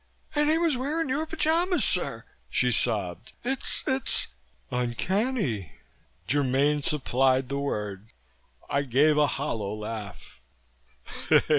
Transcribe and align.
"And 0.33 0.49
he 0.49 0.57
was 0.57 0.77
wearing 0.77 1.09
your 1.09 1.27
pyjamas, 1.27 1.83
sir," 1.83 2.25
she 2.49 2.71
sobbed. 2.71 3.33
"It's 3.43 3.83
it's" 3.85 4.29
"Uncanny," 4.71 5.73
Germaine 6.27 6.81
supplied 6.81 7.49
the 7.49 7.59
word. 7.59 8.07
I 8.67 8.81
gave 8.81 9.19
a 9.19 9.27
hollow 9.27 9.75
laugh. 9.75 10.41